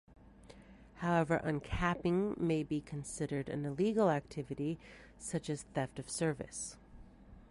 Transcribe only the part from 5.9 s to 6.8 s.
of service.